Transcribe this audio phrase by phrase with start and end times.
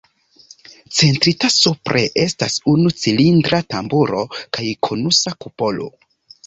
[0.99, 5.97] Centrita supre estas unu cilindra tamburo kaj konusa kupolo.